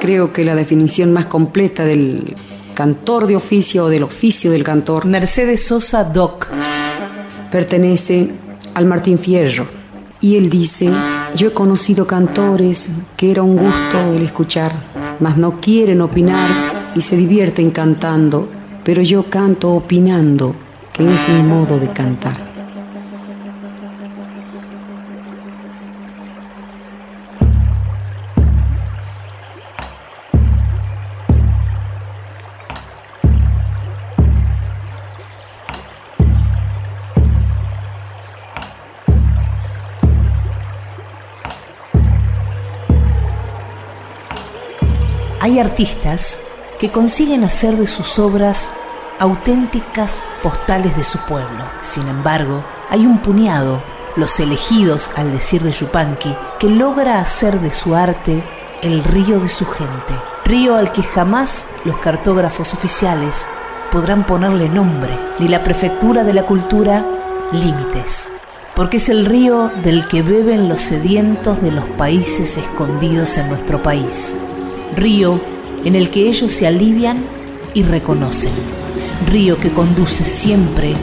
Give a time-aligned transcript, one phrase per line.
[0.00, 2.34] creo que la definición más completa del
[2.74, 5.04] cantor de oficio o del oficio del cantor.
[5.04, 6.48] Mercedes Sosa Doc.
[7.52, 8.30] Pertenece
[8.74, 9.66] al Martín Fierro.
[10.20, 10.90] Y él dice,
[11.34, 14.72] yo he conocido cantores que era un gusto el escuchar,
[15.20, 16.48] mas no quieren opinar
[16.94, 18.48] y se divierten cantando,
[18.84, 20.54] pero yo canto opinando,
[20.92, 22.49] que es mi modo de cantar.
[45.50, 46.42] Hay artistas
[46.78, 48.70] que consiguen hacer de sus obras
[49.18, 51.64] auténticas postales de su pueblo.
[51.82, 53.82] Sin embargo, hay un puñado,
[54.14, 58.44] los elegidos al decir de Yupanqui, que logra hacer de su arte
[58.82, 63.44] el río de su gente, río al que jamás los cartógrafos oficiales
[63.90, 67.04] podrán ponerle nombre, ni la prefectura de la cultura
[67.50, 68.30] límites,
[68.76, 73.82] porque es el río del que beben los sedientos de los países escondidos en nuestro
[73.82, 74.36] país
[74.96, 75.40] río
[75.84, 77.18] en el que ellos se alivian
[77.74, 78.52] y reconocen,
[79.30, 80.94] río que conduce siempre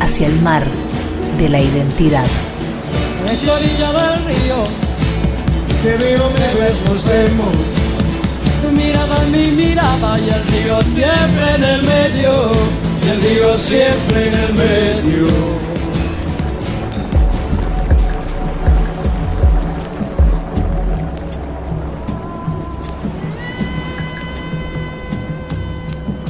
[0.00, 0.64] hacia el mar
[1.38, 2.26] de la identidad.
[3.28, 4.64] En la orilla del río,
[5.82, 7.56] que veo me nos vemos.
[8.62, 12.50] Tu mirada, mi mirada y el río siempre en el medio,
[13.04, 15.65] y el río siempre en el medio.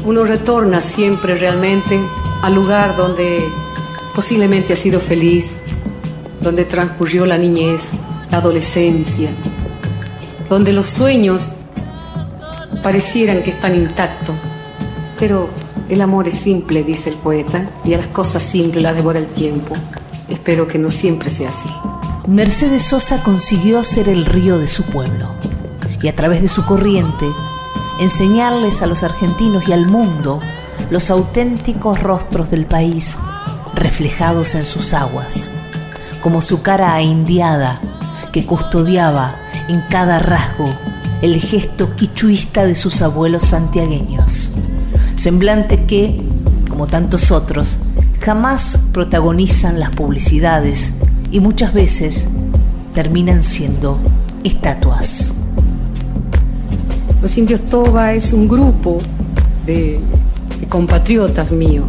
[0.06, 2.00] Uno retorna siempre realmente
[2.40, 3.44] al lugar donde
[4.14, 5.62] posiblemente ha sido feliz,
[6.40, 7.90] donde transcurrió la niñez,
[8.30, 9.30] la adolescencia,
[10.48, 11.56] donde los sueños
[12.84, 14.36] parecieran que están intactos,
[15.18, 15.50] pero
[15.88, 19.26] el amor es simple, dice el poeta, y a las cosas simples las devora el
[19.26, 19.74] tiempo.
[20.28, 21.68] Espero que no siempre sea así.
[22.28, 25.30] Mercedes Sosa consiguió ser el río de su pueblo
[26.00, 27.26] y a través de su corriente
[28.00, 30.40] enseñarles a los argentinos y al mundo
[30.90, 33.16] los auténticos rostros del país
[33.74, 35.50] reflejados en sus aguas,
[36.22, 37.80] como su cara indiada
[38.32, 39.36] que custodiaba
[39.68, 40.68] en cada rasgo
[41.22, 44.50] el gesto quichuista de sus abuelos santiagueños,
[45.14, 46.20] semblante que,
[46.68, 47.78] como tantos otros,
[48.20, 50.94] jamás protagonizan las publicidades
[51.30, 52.28] y muchas veces
[52.94, 53.98] terminan siendo
[54.44, 55.32] estatuas.
[57.26, 58.98] Los indios Toba es un grupo
[59.66, 59.98] de,
[60.68, 61.84] compatriotas míos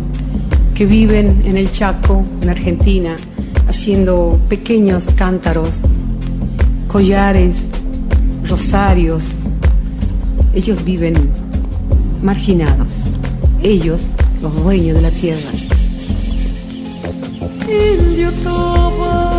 [0.74, 3.16] que viven en el Chaco, en Argentina,
[3.68, 5.82] haciendo pequeños cántaros,
[6.88, 7.68] collares,
[8.50, 9.34] rosarios.
[10.56, 11.14] Ellos viven
[12.24, 12.88] marginados,
[13.62, 14.08] ellos,
[14.42, 15.52] los dueños de la tierra.
[17.70, 19.37] Indio Toba.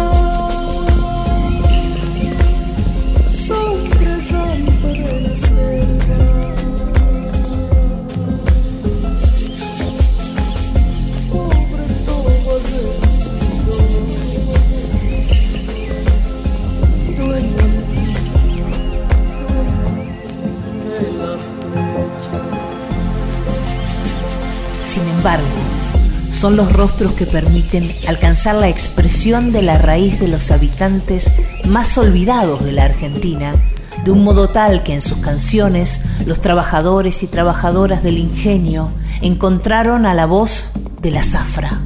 [26.38, 31.32] Son los rostros que permiten alcanzar la expresión de la raíz de los habitantes
[31.66, 33.56] más olvidados de la Argentina,
[34.04, 38.90] de un modo tal que en sus canciones los trabajadores y trabajadoras del ingenio
[39.20, 40.70] encontraron a la voz
[41.02, 41.80] de la zafra,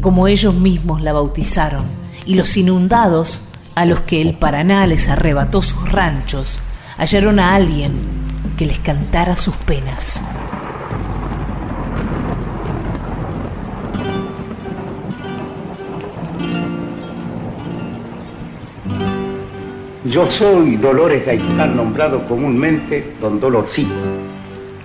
[0.00, 1.84] como ellos mismos la bautizaron,
[2.24, 6.60] y los inundados, a los que el Paraná les arrebató sus ranchos,
[6.96, 8.00] hallaron a alguien
[8.56, 10.22] que les cantara sus penas.
[20.10, 23.94] Yo soy Dolores Gaitán, nombrado comúnmente Don Dolorcito.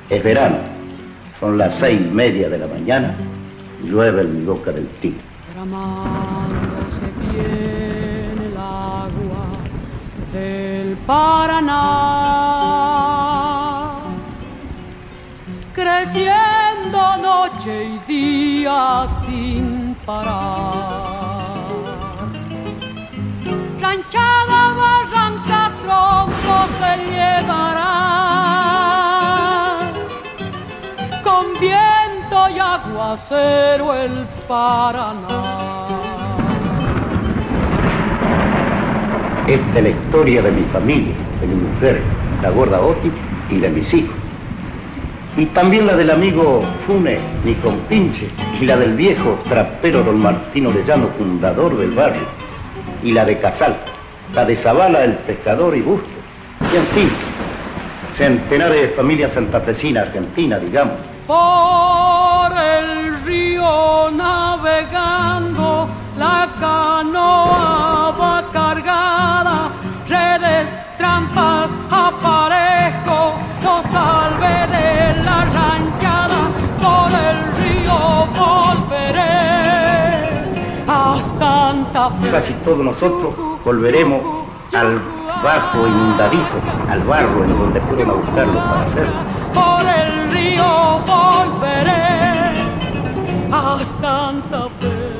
[0.07, 0.57] Es verano,
[1.39, 3.16] son las seis y media de la mañana,
[3.83, 5.19] llueve en mi boca del tigre.
[6.92, 9.48] se viene el agua
[10.31, 11.71] del Paraná,
[15.74, 20.84] creciendo noche y día sin parar.
[26.80, 27.92] Se llevará
[31.24, 35.56] con viento y aguacero el Paraná.
[39.48, 42.01] Esta es la historia de mi familia, de mi mujer,
[42.42, 43.12] la gorda Oti,
[43.50, 44.16] y de mis hijos.
[45.38, 48.30] Y también la del amigo Fune, ni con pinche,
[48.60, 52.24] y la del viejo trapero don Martino de Llano, fundador del barrio,
[53.04, 53.75] y la de Casal,
[54.33, 56.14] la de Zavala, el pescador y Busto,
[56.83, 57.10] fin,
[58.16, 60.95] centenares de familias santafesina, argentina, digamos.
[61.27, 65.88] Por el río navegando,
[66.18, 69.72] la canoa va cargada,
[70.07, 73.33] redes, trampas, aparezco,
[73.63, 79.24] no salve de la ranchada, por el río volveré
[80.88, 82.31] a Santa Fe.
[82.31, 83.33] Casi todos nosotros
[83.63, 84.21] volveremos
[84.74, 89.13] al bajo inundadizo, al barro en donde fueron a buscarlo para hacerlo.
[89.53, 92.53] Por el río volveré
[93.51, 95.15] a Santa Fe.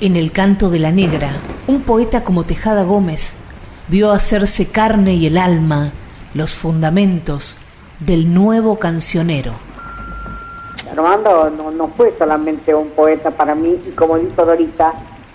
[0.00, 1.32] En el canto de la negra,
[1.66, 3.44] un poeta como Tejada Gómez
[3.88, 5.92] vio hacerse carne y el alma
[6.34, 7.56] los fundamentos
[8.00, 9.52] del nuevo cancionero.
[10.90, 14.92] Armando no, no fue solamente un poeta para mí, y como dijo Dorita,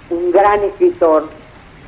[0.10, 1.30] un gran escritor,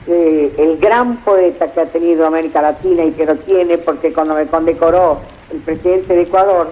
[0.07, 4.35] eh, el gran poeta que ha tenido América Latina y que lo tiene, porque cuando
[4.35, 5.19] me condecoró
[5.51, 6.71] el presidente de Ecuador,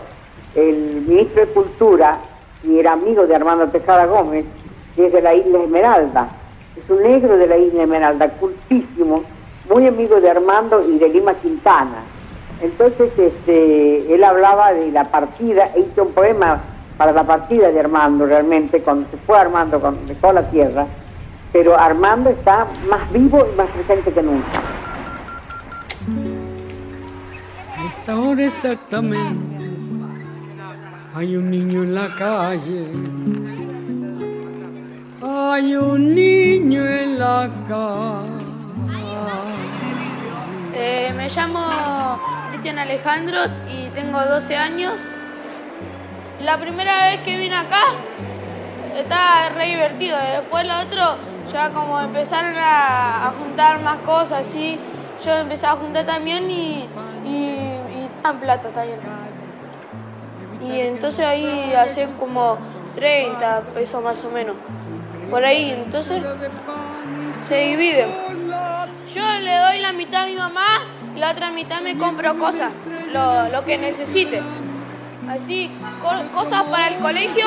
[0.56, 2.20] el ministro de Cultura,
[2.64, 4.46] y era amigo de Armando Tejada Gómez,
[4.96, 6.30] que es de la isla Esmeralda,
[6.78, 9.24] es un negro de la isla Esmeralda, cultísimo,
[9.68, 12.04] muy amigo de Armando y de Lima Quintana.
[12.62, 16.62] Entonces, este, él hablaba de la partida, e hizo un poema
[16.98, 20.86] para la partida de Armando realmente, cuando se fue Armando, cuando dejó la tierra,
[21.54, 24.52] pero Armando está más vivo y más presente que nunca.
[27.78, 29.68] A esta hora exactamente
[31.16, 32.88] hay un niño en la calle.
[35.22, 38.34] Hay un niño en la calle.
[40.76, 43.38] Eh, me llamo Cristian Alejandro
[43.70, 45.00] y tengo 12 años.
[46.42, 47.84] La primera vez que vine acá
[48.98, 50.18] estaba re divertido.
[50.18, 54.80] Después lo otro, ya como empezaron a, juntar más cosas así,
[55.24, 56.90] yo empecé a juntar también y,
[57.26, 57.70] y,
[58.26, 59.00] en plato también.
[60.62, 62.58] Y entonces ahí hace como
[62.96, 64.56] 30 pesos más o menos.
[65.30, 66.24] Por ahí, entonces
[67.48, 68.10] se dividen.
[69.14, 70.66] Yo le doy la mitad a mi mamá
[71.16, 72.72] y la otra mitad me compro cosas,
[73.12, 74.42] lo, que necesite.
[75.30, 75.70] Así,
[76.02, 77.46] co- cosas para el colegio,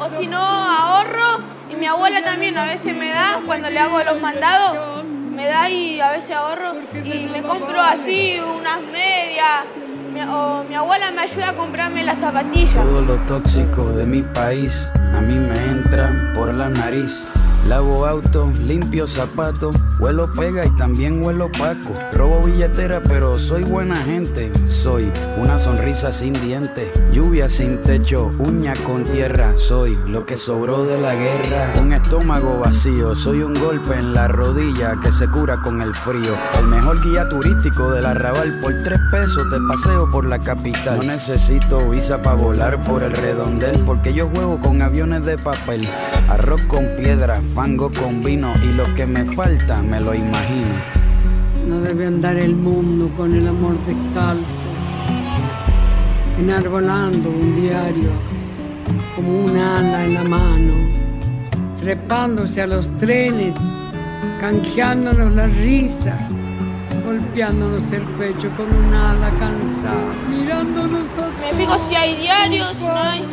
[0.00, 1.53] o si no, ahorro.
[1.84, 6.00] Mi abuela también a veces me da, cuando le hago los mandados, me da y
[6.00, 6.72] a veces ahorro.
[7.04, 9.66] Y me compro así unas medias.
[10.14, 12.72] Mi- o mi abuela me ayuda a comprarme las zapatillas.
[12.72, 17.28] Todo lo tóxico de mi país a mí me entra por la nariz.
[17.68, 21.92] Lavo auto, limpio zapatos, huelo pega y también huelo paco.
[22.12, 24.50] Robo billetera, pero soy buena gente.
[24.68, 29.54] Soy una sonrisa sin dientes, lluvia sin techo, uña con tierra.
[29.56, 31.72] Soy lo que sobró de la guerra.
[31.80, 36.34] Un estómago vacío, soy un golpe en la rodilla que se cura con el frío.
[36.58, 40.98] El mejor guía turístico del arrabal por tres pesos te paseo por la capital.
[40.98, 45.86] No necesito visa para volar por el redondel porque yo juego con aviones de papel.
[46.28, 51.04] Arroz con piedra, fango con vino y lo que me falta me lo imagino.
[51.68, 54.63] No debe andar el mundo con el amor descalzo,
[56.48, 58.10] enarbolando un diario
[59.16, 60.74] como un ala en la mano,
[61.80, 63.54] trepándose a los trenes,
[64.40, 66.14] canjeándonos la risa,
[67.02, 72.84] golpeándonos el pecho con un ala cansada, mirándonos a Me fijo si hay diarios, si
[72.84, 73.24] no hay.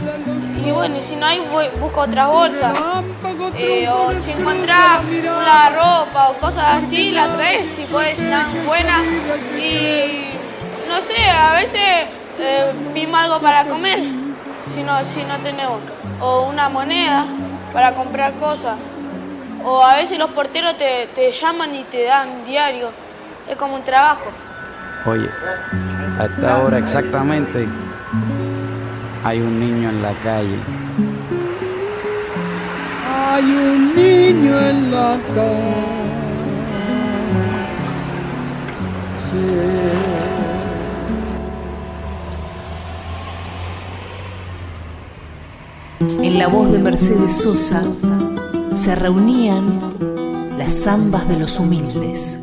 [0.65, 2.79] Y bueno, si no hay, voy- busco otras bolsas.
[3.57, 8.45] Eh, o si encontrás una ropa o cosas así, la traes, si puedes, si están
[8.65, 9.01] buenas.
[9.57, 10.29] Y
[10.87, 12.07] no sé, a veces
[12.41, 13.99] eh, pimo algo para comer,
[14.73, 15.79] si no, si no tenemos.
[16.19, 17.25] O una moneda
[17.73, 18.75] para comprar cosas.
[19.63, 22.89] O a veces los porteros te, te llaman y te dan diario.
[23.49, 24.25] Es como un trabajo.
[25.05, 25.29] Oye,
[26.19, 27.67] a esta hora exactamente
[29.23, 30.57] hay un niño en la calle.
[33.13, 35.17] Hay un niño en la
[39.33, 40.00] En
[46.41, 47.83] la voz de Mercedes Sosa
[48.73, 49.79] se reunían
[50.57, 52.39] las zambas de los humildes.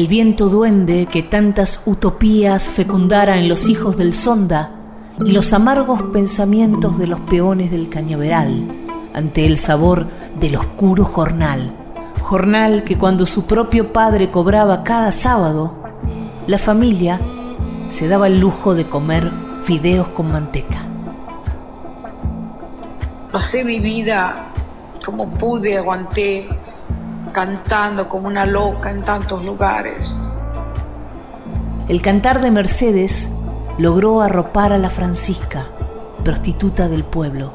[0.00, 4.72] El viento duende que tantas utopías fecundara en los hijos del sonda
[5.26, 8.66] y los amargos pensamientos de los peones del cañaveral
[9.12, 10.06] ante el sabor
[10.40, 11.74] del oscuro jornal,
[12.22, 15.74] jornal que cuando su propio padre cobraba cada sábado,
[16.46, 17.20] la familia
[17.90, 19.30] se daba el lujo de comer
[19.64, 20.82] fideos con manteca.
[23.30, 24.50] Pasé mi vida
[25.04, 26.48] como pude, aguanté,
[27.30, 30.14] cantando como una loca en tantos lugares.
[31.88, 33.32] El cantar de Mercedes
[33.78, 35.64] logró arropar a la Francisca,
[36.22, 37.52] prostituta del pueblo,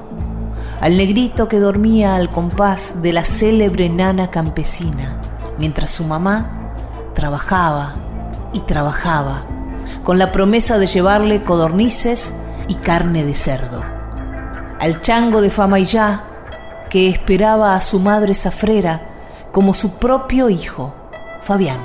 [0.82, 5.22] al negrito que dormía al compás de la célebre nana campesina,
[5.58, 6.74] mientras su mamá
[7.14, 7.96] trabajaba
[8.52, 9.44] y trabajaba,
[10.04, 12.34] con la promesa de llevarle codornices
[12.68, 13.84] y carne de cerdo.
[14.80, 15.50] Al chango de
[15.86, 16.24] ya
[16.90, 19.15] que esperaba a su madre safrera
[19.56, 20.94] como su propio hijo,
[21.40, 21.80] Fabián,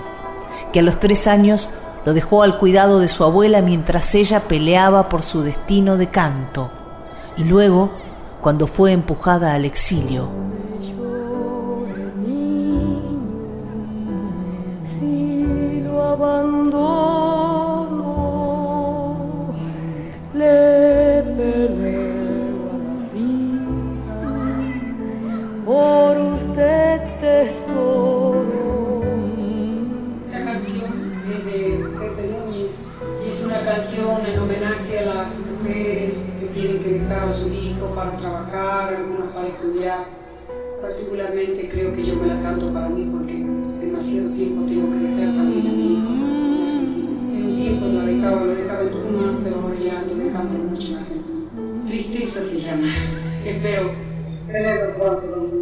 [0.73, 1.71] que a los tres años
[2.05, 6.69] lo dejó al cuidado de su abuela mientras ella peleaba por su destino de canto.
[7.37, 7.93] Y luego,
[8.41, 10.27] cuando fue empujada al exilio,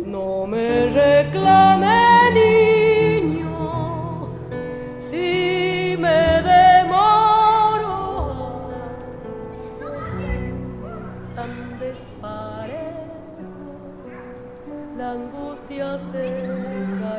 [0.07, 4.31] No me reclame niño
[4.99, 6.19] si me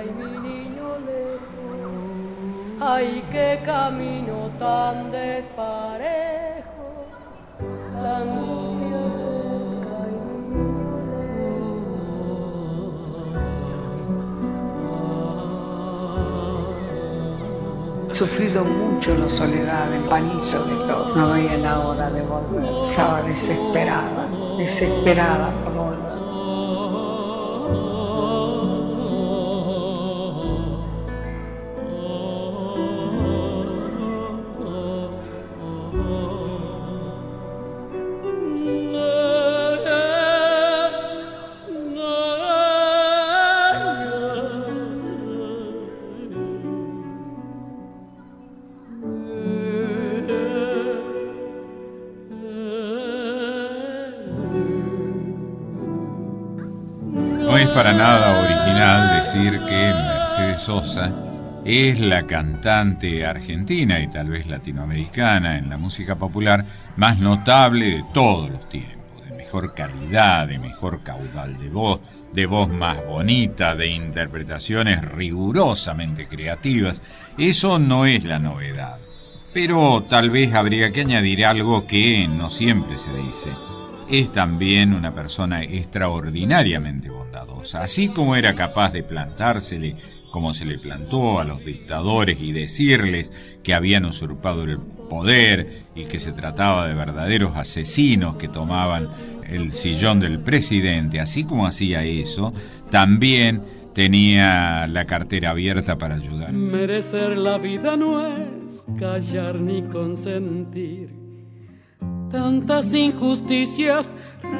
[0.03, 2.81] y mi niño lejos.
[2.81, 5.58] Ay, qué camino tan desparejo,
[18.19, 21.15] sufrido mucho la soledad, el panizo de todo.
[21.15, 22.89] No veía la hora de volver.
[22.89, 25.78] Estaba desesperada, desesperada por
[57.65, 57.73] volver.
[57.73, 61.13] para nada original decir que Mercedes Sosa
[61.65, 68.05] es la cantante argentina y tal vez latinoamericana en la música popular más notable de
[68.13, 71.99] todos los tiempos, de mejor calidad, de mejor caudal de voz,
[72.33, 77.01] de voz más bonita, de interpretaciones rigurosamente creativas.
[77.37, 78.97] Eso no es la novedad.
[79.53, 83.51] Pero tal vez habría que añadir algo que no siempre se dice.
[84.09, 87.09] Es también una persona extraordinariamente
[87.75, 89.95] Así como era capaz de plantársele
[90.31, 93.31] como se le plantó a los dictadores y decirles
[93.63, 99.09] que habían usurpado el poder y que se trataba de verdaderos asesinos que tomaban
[99.47, 102.53] el sillón del presidente, así como hacía eso,
[102.91, 103.63] también
[103.95, 106.53] tenía la cartera abierta para ayudar.
[106.53, 111.18] Merecer la vida no es callar ni consentir
[112.31, 114.13] tantas injusticias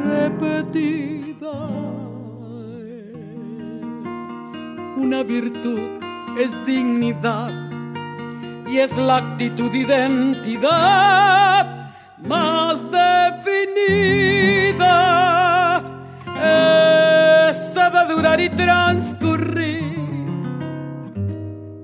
[0.03, 1.89] repetidas
[4.99, 5.79] una virtud
[6.37, 7.49] es dignidad
[8.67, 10.69] y es la actitud identidad
[12.17, 14.21] más definida.
[17.49, 19.83] Esa de durar y transcurrir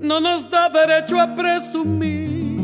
[0.00, 2.55] no nos da derecho a presumir,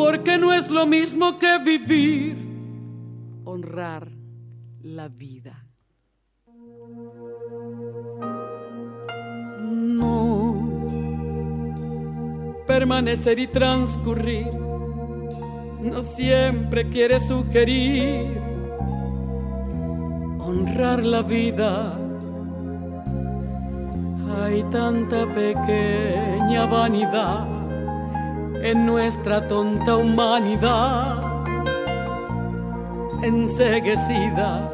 [0.00, 2.34] porque no es lo mismo que vivir,
[3.44, 4.08] honrar
[4.80, 5.66] la vida.
[12.66, 14.46] permanecer y transcurrir
[15.82, 18.40] no siempre quiere sugerir
[20.38, 21.98] honrar la vida.
[24.40, 27.59] Hay tanta pequeña vanidad
[28.62, 31.24] en nuestra tonta humanidad
[33.22, 34.70] enseguecida.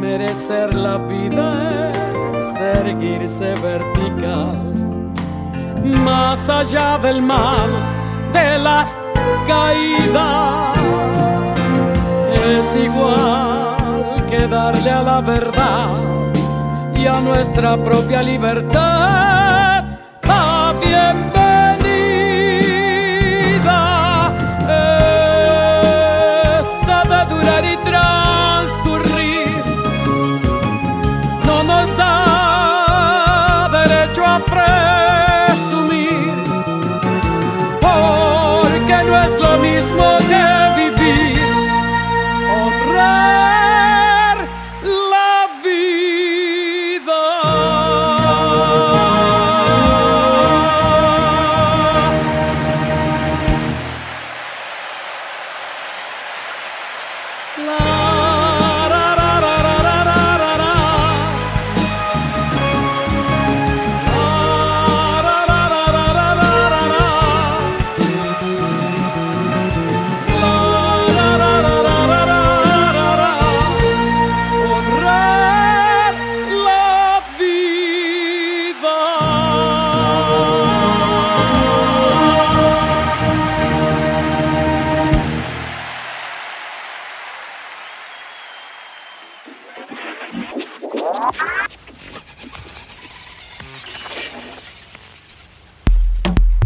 [0.00, 1.90] Merecer la vida
[2.32, 4.74] es erguirse vertical
[5.84, 7.70] más allá del mal
[8.32, 8.96] de las
[9.46, 10.78] caídas.
[12.34, 15.96] Es igual que darle a la verdad
[16.94, 19.13] y a nuestra propia libertad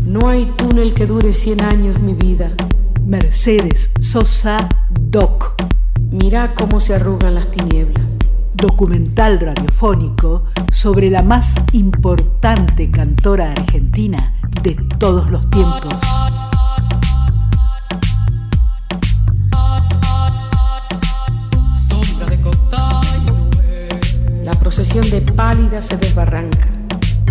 [0.04, 2.50] No hay túnel que dure 100 años mi vida.
[3.04, 4.56] Mercedes Sosa
[4.90, 5.54] Doc.
[6.10, 8.04] Mira cómo se arrugan las tinieblas.
[8.54, 15.94] Documental radiofónico sobre la más importante cantora argentina de todos los tiempos.
[25.58, 26.68] Pálida se desbarranca.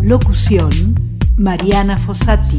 [0.01, 0.69] Locución
[1.37, 2.57] Mariana Fossati.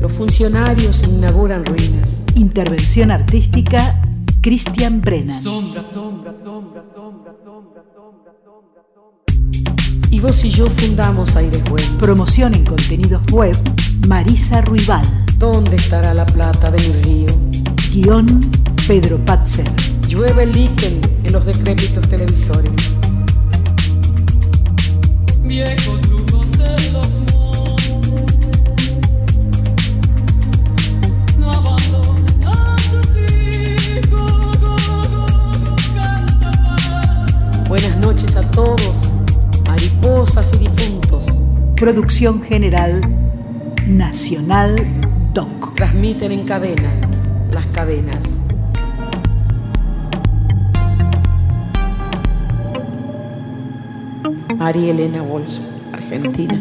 [0.00, 2.24] Los funcionarios inauguran ruinas.
[2.36, 4.00] Intervención artística
[4.40, 5.34] Cristian Brennan.
[5.34, 10.08] Sombra, sombra, sombra, sombra, sombra, sombra, sombra, sombra.
[10.10, 11.90] Y vos y yo fundamos Aires Buenos.
[11.98, 13.56] Promoción en contenidos web
[14.06, 15.04] Marisa Ruibal.
[15.38, 17.34] ¿Dónde estará la plata de mi río?
[17.92, 18.26] Guión
[18.86, 19.68] Pedro Patzer.
[20.06, 22.94] Llueve líquen en los decrépitos televisores.
[41.84, 43.02] Producción general
[43.86, 44.74] Nacional
[45.34, 45.74] Doc.
[45.74, 46.90] Transmiten en cadena
[47.52, 48.33] las cadenas.
[54.64, 55.60] María Elena Bolso,
[55.92, 56.58] Argentina.